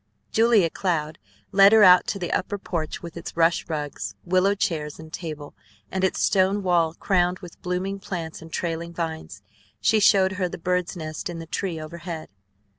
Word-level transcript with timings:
Julia 0.31 0.71
Cloud 0.71 1.19
led 1.51 1.73
her 1.73 1.83
out 1.83 2.07
to 2.07 2.17
the 2.17 2.31
upper 2.33 2.57
porch 2.57 3.03
with 3.03 3.15
its 3.15 3.37
rush 3.37 3.69
rugs, 3.69 4.15
willow 4.25 4.55
chairs, 4.55 4.97
and 4.97 5.13
table, 5.13 5.53
and 5.91 6.03
its 6.03 6.19
stone 6.23 6.63
wall 6.63 6.95
crowned 6.95 7.37
with 7.37 7.61
blooming 7.61 7.99
plants 7.99 8.41
and 8.41 8.51
trailing 8.51 8.93
vines. 8.95 9.43
She 9.79 9.99
showed 9.99 10.31
her 10.31 10.49
the 10.49 10.57
bird's 10.57 10.97
nest 10.97 11.29
in 11.29 11.37
the 11.37 11.45
tree 11.45 11.79
overhead. 11.79 12.29